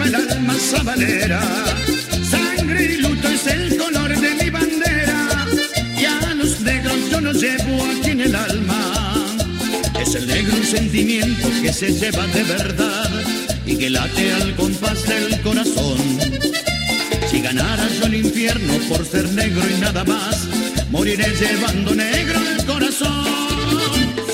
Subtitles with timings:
[0.00, 1.40] el alma sabanera.
[2.30, 5.46] Sangre y luto es el color de mi bandera.
[5.98, 9.14] Y a los negros yo los llevo aquí en el alma.
[10.00, 13.10] Es el negro sentimiento que se lleva de verdad
[13.66, 15.98] y que late al compás del corazón.
[17.30, 20.48] Si ganara yo el infierno por ser negro y nada más,
[20.90, 23.26] moriré llevando negro el corazón.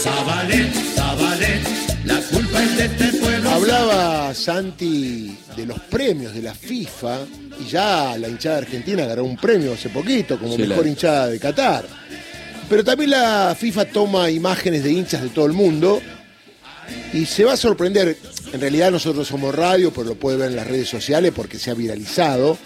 [0.03, 1.61] Zabalé, Zabalé,
[2.05, 3.18] la culpa es de este.
[3.71, 7.19] Hablaba Santi de los premios de la FIFA
[7.61, 11.27] y ya la hinchada argentina ganó un premio hace poquito como Sí, mejor la- hinchada
[11.27, 11.85] de Qatar.
[12.67, 16.01] Pero también la FIFA toma imágenes de hinchas de todo el mundo
[17.13, 18.17] y se va a sorprender.
[18.55, 21.71] En realidad nosotros somos radio, pero lo puede ver en las redes sociales porque se
[21.71, 22.57] ha viralizado.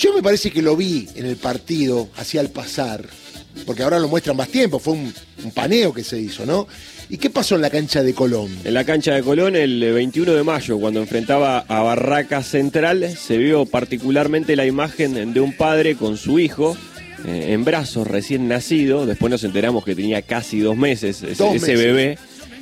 [0.00, 3.04] Yo me parece que lo vi en el partido, hacia al pasar,
[3.66, 5.12] porque ahora lo muestran más tiempo, fue un,
[5.44, 6.66] un paneo que se hizo, ¿no?
[7.10, 8.54] ¿Y qué pasó en la cancha de Colón?
[8.64, 13.38] En la cancha de Colón, el 21 de mayo, cuando enfrentaba a Barraca Central, se
[13.38, 16.76] vio particularmente la imagen de un padre con su hijo
[17.26, 19.06] eh, en brazos recién nacido.
[19.06, 21.78] Después nos enteramos que tenía casi dos meses ese, Dos ese meses.
[21.78, 22.18] bebé.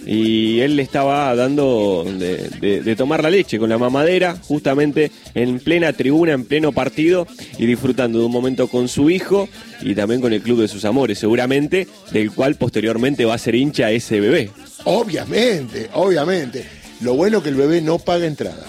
[0.06, 5.92] Y él le estaba dando de, tomar la leche con la mamadera, justamente en plena
[5.92, 7.26] tribuna, en pleno partido,
[7.58, 9.48] y disfrutando de un momento con su hijo
[9.82, 13.56] y también con el club de sus amores, seguramente, del cual posteriormente va a ser
[13.56, 14.50] hincha ese bebé.
[14.84, 16.64] Obviamente, obviamente.
[17.00, 18.64] Lo bueno que el bebé no paga entrada.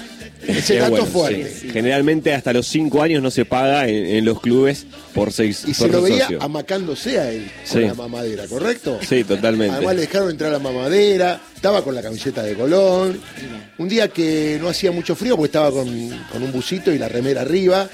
[0.48, 1.52] Ese Es dato bueno, fuerte.
[1.62, 1.70] sí.
[1.70, 5.74] Generalmente hasta los 5 años no se paga en, en los clubes por seis Y
[5.74, 6.42] se lo veía socio.
[6.42, 7.74] amacándose a él Sí.
[7.74, 9.00] con la mamadera, ¿correcto?
[9.08, 9.76] Sí, totalmente.
[9.76, 13.20] Además le dejaron entrar la mamadera, estaba con la camiseta de Colón.
[13.78, 15.88] Un día que no hacía mucho frío porque estaba con,
[16.32, 17.90] con un busito y la remera arriba.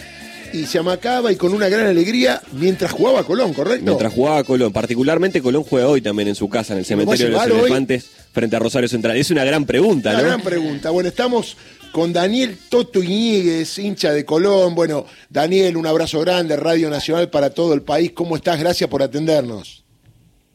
[0.53, 3.85] Y se amacaba y con una gran alegría mientras jugaba Colón, ¿correcto?
[3.85, 7.31] Mientras jugaba Colón, particularmente Colón juega hoy también en su casa, en el cementerio de
[7.31, 7.59] los hoy?
[7.61, 9.17] elefantes, frente a Rosario Central.
[9.17, 10.27] Es una gran pregunta, Una ¿no?
[10.27, 10.91] gran pregunta.
[10.91, 11.57] Bueno, estamos
[11.93, 14.73] con Daniel Toto Iñiguez, hincha de Colón.
[14.73, 18.11] Bueno, Daniel, un abrazo grande, Radio Nacional para todo el país.
[18.11, 18.59] ¿Cómo estás?
[18.59, 19.85] Gracias por atendernos.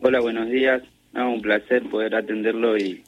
[0.01, 0.83] Hola, buenos días.
[1.13, 3.05] No, un placer poder atenderlo y,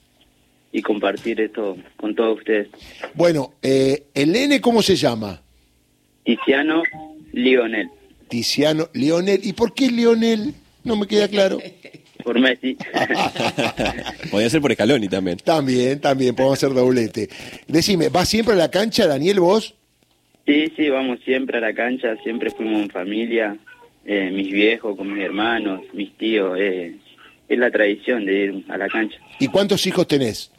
[0.71, 2.69] y compartir esto con todos ustedes.
[3.15, 5.43] Bueno, eh, ¿el nene cómo se llama?
[6.23, 6.85] Tiziano
[7.33, 7.91] Lionel,
[8.29, 9.41] Tiziano Lionel.
[9.43, 10.55] ¿Y por qué Lionel?
[10.85, 11.59] No me queda claro.
[12.23, 12.77] por Messi.
[14.31, 15.39] Podría ser por Scaloni también.
[15.39, 17.29] También, también, podemos hacer doblete.
[17.67, 19.75] Decime, ¿vas siempre a la cancha, Daniel, vos?
[20.47, 23.57] sí, sí, vamos siempre a la cancha, siempre fuimos en familia,
[24.05, 26.59] eh, mis viejos con mis hermanos, mis tíos.
[26.59, 26.97] eh,
[27.49, 29.19] es la tradición de ir a la cancha.
[29.41, 30.53] ¿Y cuántos hijos tenés?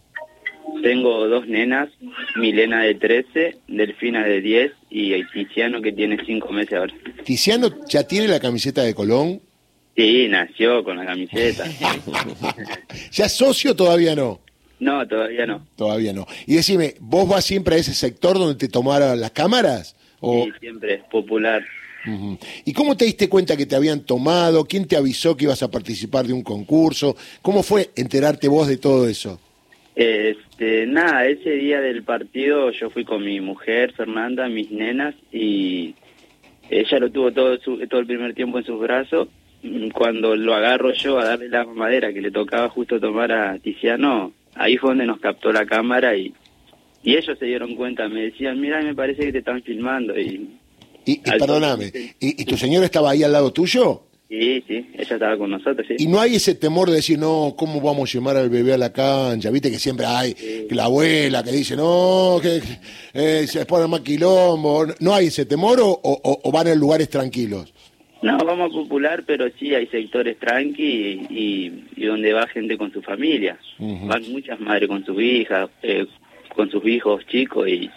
[0.83, 1.89] Tengo dos nenas,
[2.35, 6.93] Milena de 13, Delfina de 10 y Tiziano que tiene 5 meses ahora.
[7.23, 9.41] ¿Tiziano ya tiene la camiseta de Colón?
[10.01, 11.63] Sí, nació con la camiseta.
[13.11, 14.39] ¿Ya socio todavía no?
[14.79, 15.67] No, todavía no.
[15.75, 16.25] Todavía no.
[16.47, 19.95] Y decime, ¿vos vas siempre a ese sector donde te tomaron las cámaras?
[20.19, 20.45] O...
[20.45, 21.63] Sí, siempre es popular.
[22.65, 24.65] ¿Y cómo te diste cuenta que te habían tomado?
[24.65, 27.15] ¿Quién te avisó que ibas a participar de un concurso?
[27.43, 29.39] ¿Cómo fue enterarte vos de todo eso?
[29.95, 35.93] Este, nada, ese día del partido yo fui con mi mujer, Fernanda, mis nenas, y
[36.71, 39.27] ella lo tuvo todo, su- todo el primer tiempo en sus brazos.
[39.93, 44.33] Cuando lo agarro yo a darle la madera que le tocaba justo tomar a Tiziano,
[44.55, 46.33] ahí fue donde nos captó la cámara y,
[47.03, 50.17] y ellos se dieron cuenta, me decían, mira, me parece que te están filmando.
[50.19, 50.49] Y
[51.05, 51.91] Y, y perdóname.
[52.19, 54.03] ¿y, y tu señora estaba ahí al lado tuyo?
[54.29, 55.95] sí, sí, ella estaba con nosotros, sí.
[55.99, 58.77] Y no hay ese temor de decir, no, ¿cómo vamos a llevar al bebé a
[58.77, 59.51] la cancha?
[59.51, 62.61] Viste que siempre hay que la abuela que dice, no, que
[63.13, 64.85] eh, se pone más quilombo.
[65.01, 67.73] ¿No hay ese temor o, o- o van en lugares tranquilos?
[68.21, 72.77] No, vamos a popular, pero sí hay sectores tranqui y, y- y donde va gente
[72.77, 73.57] con su familia.
[73.79, 76.05] Van muchas madres con sus hijas, eh,
[76.55, 77.89] con sus hijos chicos y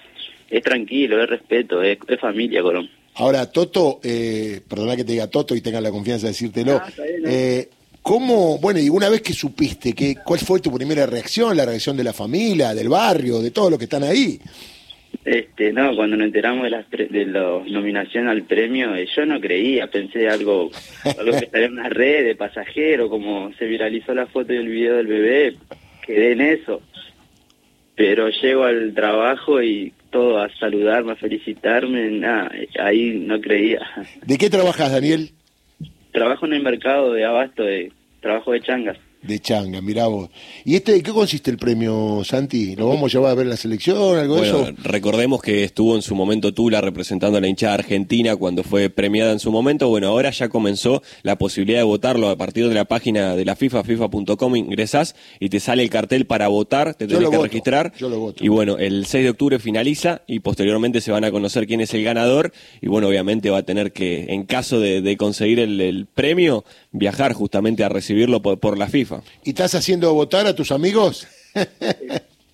[0.50, 2.88] es tranquilo, es respeto, es, es familia, Colón.
[3.16, 6.80] Ahora, Toto, eh, perdona que te diga Toto y tenga la confianza de decírtelo.
[6.96, 7.28] Bien, ¿no?
[7.28, 7.68] eh,
[8.02, 11.96] ¿Cómo, bueno, y una vez que supiste, que, ¿cuál fue tu primera reacción, la reacción
[11.96, 14.38] de la familia, del barrio, de todos los que están ahí?
[15.24, 19.40] Este, no, cuando nos enteramos de la, de la nominación al premio, eh, yo no
[19.40, 20.70] creía, pensé algo,
[21.18, 24.68] algo que estaría en una red de pasajero, como se viralizó la foto y el
[24.68, 25.56] video del bebé,
[26.06, 26.82] quedé en eso.
[27.96, 32.50] Pero llego al trabajo y todo a saludarme, a felicitarme, nada,
[32.80, 33.80] ahí no creía.
[34.26, 35.30] ¿De qué trabajas, Daniel?
[36.12, 38.98] Trabajo en el mercado de abasto, de trabajo de changas.
[39.26, 40.28] De changa, mirá vos.
[40.66, 42.76] ¿Y este, qué consiste el premio, Santi?
[42.76, 44.74] ¿Lo vamos a llevar a ver la selección, algo de Bueno, eso?
[44.82, 49.32] recordemos que estuvo en su momento Tula representando a la hinchada argentina cuando fue premiada
[49.32, 49.88] en su momento.
[49.88, 53.56] Bueno, ahora ya comenzó la posibilidad de votarlo a partir de la página de la
[53.56, 57.92] FIFA, fifa.com, ingresás y te sale el cartel para votar, te tenés que voto, registrar.
[57.98, 58.44] yo lo voto.
[58.44, 61.94] Y bueno, el 6 de octubre finaliza y posteriormente se van a conocer quién es
[61.94, 62.52] el ganador.
[62.82, 66.64] Y bueno, obviamente va a tener que, en caso de, de conseguir el, el premio,
[66.92, 69.13] viajar justamente a recibirlo por, por la FIFA.
[69.44, 71.26] ¿Y estás haciendo votar a tus amigos?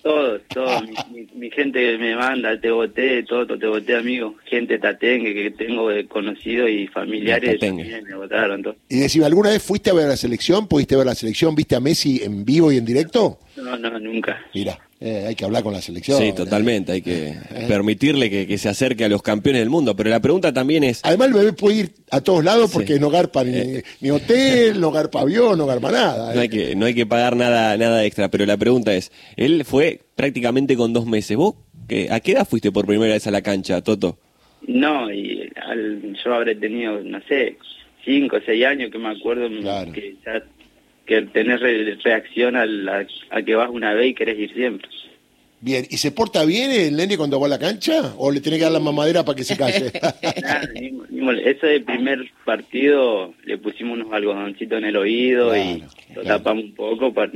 [0.03, 0.81] Todos, todos.
[0.81, 4.33] Mi, mi- mi gente que me manda, te voté, todo, te voté, amigo.
[4.45, 8.63] Gente tatengue que tengo de conocidos y familiares también me votaron.
[8.63, 8.75] todo.
[8.89, 10.65] Y decime, ¿alguna vez fuiste a ver la selección?
[10.67, 11.53] ¿Pudiste ver la selección?
[11.53, 13.37] ¿Viste a Messi en vivo y en directo?
[13.57, 14.39] No, no, nunca.
[14.53, 16.17] Mira, eh, hay que hablar con la selección.
[16.21, 16.91] Sí, totalmente.
[16.93, 17.35] Hay que
[17.67, 19.95] permitirle que, que se acerque a los campeones del mundo.
[19.95, 22.99] Pero la pregunta también es, Además, el bebé puede ir a todos lados porque Sí.
[22.99, 26.33] no garpa ni, ni hotel, no garpa avión, no garpa nada.
[26.33, 26.43] no eh.
[26.43, 28.29] hay que, no hay que pagar nada, nada extra.
[28.29, 31.35] Pero la pregunta es, él fue prácticamente con dos meses.
[31.35, 31.55] ¿Vos
[31.87, 34.17] qué- a qué edad fuiste por primera vez a la cancha, Toto?
[34.67, 37.57] No, y al- yo habré tenido, no sé,
[38.05, 39.91] cinco o seis años que me acuerdo Claro.
[39.91, 40.41] que ya
[41.11, 44.87] que tenés re- reacción a, la- a que vas una vez y querés ir siempre.
[45.59, 48.13] Bien, ¿y se porta bien el nene cuando va a la cancha?
[48.17, 49.91] ¿O le tenés que dar la mamadera para que se calle?
[51.45, 55.83] Eso del primer partido le pusimos unos algodoncitos en el oído y
[56.15, 56.37] lo claro.
[56.39, 57.31] tapamos un poco para,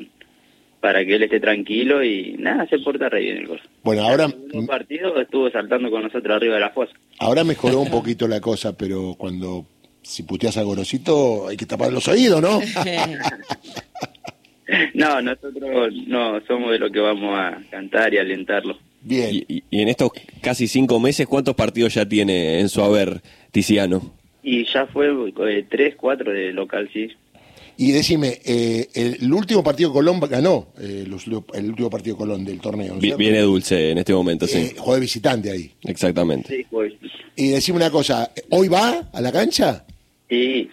[0.79, 3.61] para que él esté tranquilo y nada, se porta re bien el gol.
[3.83, 6.93] bueno, ahora, un partido estuvo saltando con nosotros arriba de la fosa.
[7.19, 9.65] ahora mejoró un poquito la cosa, pero cuando
[10.05, 12.59] si puteas a Gorosito hay que tapar los oídos, ¿no?
[14.95, 18.77] No, nosotros no somos de lo que vamos a cantar y alentarlo.
[19.01, 19.29] Bien.
[19.47, 20.09] Y, y- en estos
[20.41, 23.21] casi cinco meses, ¿cuántos partidos ya tiene en su haber
[23.51, 24.13] Tiziano?
[24.41, 27.09] Y ya fue eh, tres, cuatro de local, sí.
[27.77, 32.59] Y decime, eh, el, último partido Colón ganó, eh, los- el último partido Colón del
[32.59, 32.95] torneo.
[32.95, 34.57] Viene dulce en este momento, sí.
[34.57, 35.71] Eh, juega visitante ahí.
[35.83, 36.55] Exactamente.
[36.57, 36.65] Sí.
[37.35, 39.84] Y decime una cosa, ¿hoy va a la cancha?
[40.29, 40.69] Sí,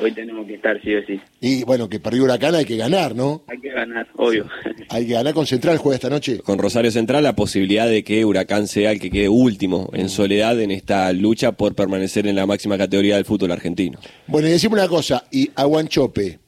[0.00, 1.20] hoy tenemos que estar sí o sí.
[1.40, 3.42] Y bueno, que perdió Huracán hay que ganar, ¿no?
[3.48, 4.46] Hay que ganar, obvio.
[4.90, 6.38] Hay que ganar con Central, juega esta noche.
[6.38, 10.60] Con Rosario Central la posibilidad de que Huracán sea el que quede último en soledad
[10.60, 13.98] en esta lucha por permanecer en la máxima categoría del fútbol argentino.
[14.26, 16.38] Bueno, y decime una cosa, y a Guanchope,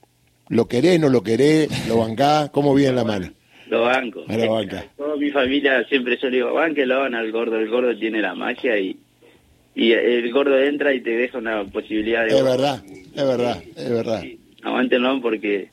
[0.48, 2.50] ¿lo querés, no lo querés, lo bancás?
[2.50, 3.32] ¿Cómo viene la mano?
[3.68, 4.22] Lo banco.
[4.28, 4.84] A la banca.
[4.96, 8.34] Toda mi familia siempre yo le digo, banquelo van al gordo, el gordo tiene la
[8.34, 8.96] magia y,
[9.74, 12.36] y el gordo entra y te deja una posibilidad de...
[12.36, 14.24] Es verdad, es verdad, es verdad.
[14.62, 15.68] Aguántenlo porque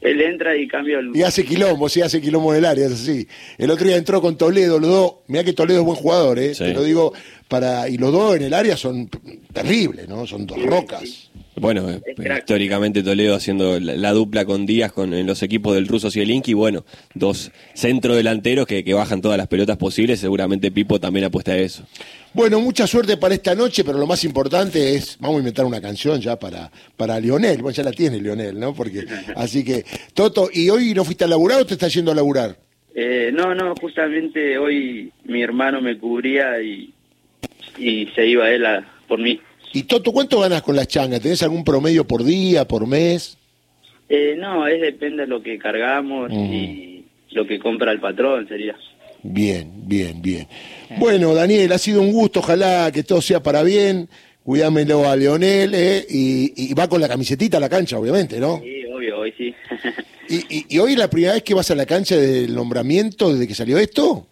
[0.00, 1.16] él entra y cambia el...
[1.16, 3.26] Y hace quilombo, sí, hace quilombo en el área, es así.
[3.58, 6.54] El otro día entró con Toledo, los dos, mirá que Toledo es buen jugador, ¿eh?
[6.54, 6.64] Sí.
[6.64, 7.12] Te lo digo,
[7.48, 9.08] para, y los dos en el área son
[9.52, 10.26] terribles, ¿no?
[10.26, 11.30] Son dos rocas.
[11.54, 12.00] Bueno, eh,
[12.38, 16.54] históricamente Toledo haciendo la, la dupla con Díaz con, en los equipos del ruso Zielinski,
[16.54, 16.84] bueno,
[17.14, 21.84] dos centrodelanteros que, que bajan todas las pelotas posibles, seguramente Pipo también apuesta a eso.
[22.32, 25.80] Bueno, mucha suerte para esta noche, pero lo más importante es, vamos a inventar una
[25.80, 28.74] canción ya para, para Lionel, bueno, ya la tiene Lionel, ¿no?
[28.74, 29.04] Porque,
[29.36, 29.84] así que,
[30.14, 32.56] Toto, ¿y hoy no fuiste a laburar o te estás yendo a laburar?
[32.94, 36.92] Eh, no, no, justamente hoy mi hermano me cubría y,
[37.78, 39.40] y se iba él a, por mí.
[39.72, 41.20] Y Toto, ¿cuánto ganas con las changas?
[41.20, 43.38] ¿Tenés algún promedio por día, por mes?
[44.08, 48.76] Eh, no, es depende de lo que cargamos y lo que compra el patrón, sería.
[49.22, 50.46] Bien, bien, bien.
[50.98, 54.08] Bueno, Daniel, ha sido un gusto, ojalá que todo sea para bien.
[54.44, 56.04] Cuídamelo a Leonel, ¿eh?
[56.10, 58.60] y, y va con la camisetita a la cancha, obviamente, ¿no?
[58.60, 58.81] Sí,
[59.22, 59.54] hoy sí.
[60.28, 63.32] Y, y- y hoy es la primera vez que vas a la cancha del nombramiento
[63.32, 64.26] desde que salió esto.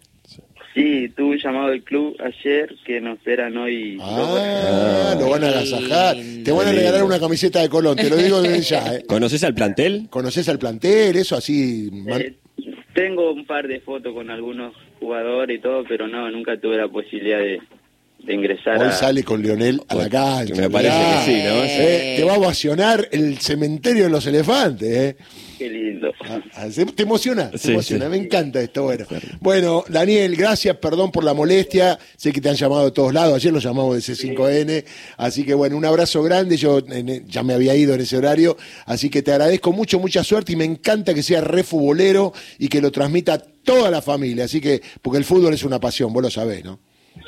[0.73, 3.97] sí, tuve un llamado del club ayer que nos esperan hoy.
[4.01, 6.15] Ah, lo van a agasajar.
[6.45, 8.95] Te van a regalar una camiseta de Colón, te lo digo desde ya.
[8.95, 9.03] ¿eh?
[9.07, 10.07] ¿Conoces al plantel?
[10.09, 11.15] ¿Conoces al plantel?
[11.17, 11.89] Eso así.
[11.91, 12.35] man- Eh,
[12.93, 16.87] tengo un par de fotos con algunos jugadores y todo, pero no, nunca tuve la
[16.87, 17.59] posibilidad de,
[18.23, 18.91] de ingresar Hoy a...
[18.91, 20.53] sale con Lionel a la cancha.
[20.55, 21.25] Me parece mirá.
[21.25, 21.63] que sí, ¿no?
[21.63, 25.15] Eh, te va a ovacionar el cementerio de los elefantes, ¿eh?
[25.57, 26.11] Qué lindo.
[26.55, 27.49] Ah, se- ¿Te emociona?
[27.51, 28.11] Te Sí, emociona, sí.
[28.11, 28.83] me encanta esto.
[28.83, 29.05] Bueno.
[29.39, 31.97] bueno, Daniel, gracias, perdón por la molestia.
[32.17, 34.83] Sé que te han llamado de todos lados, ayer los llamamos de C5N.
[35.17, 36.57] Así que bueno, un abrazo grande.
[36.57, 40.23] Yo en- ya me había ido en ese horario, así que te agradezco mucho, mucha
[40.23, 44.01] suerte y me encanta que sea re futbolero y que lo transmita a toda la
[44.01, 44.45] familia.
[44.45, 46.79] Así que, porque el fútbol es una pasión, vos lo sabés, ¿no?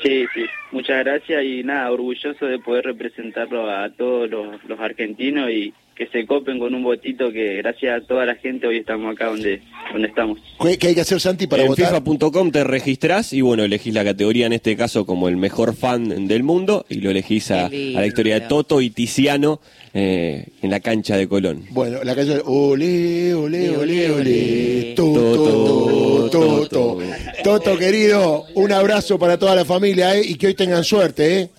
[0.02, 5.50] Sí, sí, muchas gracias y nada, orgulloso de poder representarlo a todos los, los argentinos
[5.50, 9.12] y, que se copen con un votito que gracias a toda la gente hoy estamos
[9.12, 9.62] acá donde,
[9.92, 10.38] donde estamos.
[10.60, 12.02] ¿Qué, qué hay que hacer, Santi, para en votar?
[12.02, 16.26] FIFA.com te registrás y bueno, elegís la categoría en este caso como el mejor fan
[16.26, 17.98] del mundo y lo elegís a, lindo.
[17.98, 19.60] a la historia de Toto y Tiziano
[19.92, 21.64] eh, en la cancha de Colón.
[21.70, 24.94] Bueno, la canción Ole, ole, ole, ole, ole.
[24.96, 26.98] Toto, Toto, Toto.
[27.44, 30.22] Toto, querido, un abrazo para toda la familia, ¿eh?
[30.24, 31.50] Y que hoy tengan suerte, ¿eh?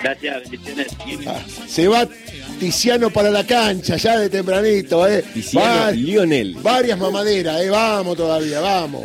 [0.00, 0.86] Gracias, bendiciones.
[1.26, 2.08] Ah, se va
[2.60, 5.24] Tiziano para la cancha, ya de tempranito, ¿eh?
[5.34, 6.54] Tiziano Va- Lionel.
[6.62, 7.70] Varias mamaderas, ¿eh?
[7.70, 9.02] Vamos todavía, vamos.